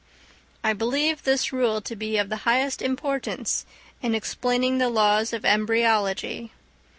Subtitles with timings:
[0.63, 3.67] I believe this rule to be of the highest importance
[4.01, 6.51] in explaining the laws of embryology.